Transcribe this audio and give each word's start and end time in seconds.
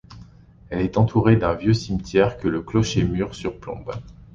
Elle 0.71 0.81
est 0.81 0.97
entourée 0.97 1.35
d'un 1.35 1.53
vieux 1.53 1.75
cimetière 1.75 2.37
que 2.39 2.47
le 2.47 2.63
clocher-mur 2.63 3.35
surplombe. 3.35 3.91